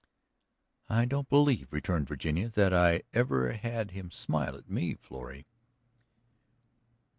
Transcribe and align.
"I 0.89 1.05
don't 1.05 1.29
believe," 1.29 1.71
returned 1.71 2.07
Virginia, 2.07 2.49
"that 2.49 2.73
I 2.73 3.03
ever 3.13 3.51
had 3.51 3.91
him 3.91 4.09
smile 4.09 4.55
at 4.57 4.67
me, 4.67 4.95
Florrie." 4.95 5.45